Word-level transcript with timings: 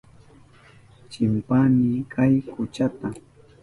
Chimpani 1.11 1.89
chay 2.13 2.33
kuchata. 2.53 3.07